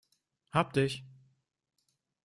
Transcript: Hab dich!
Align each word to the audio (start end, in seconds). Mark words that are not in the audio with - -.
Hab 0.49 0.73
dich! 0.73 1.05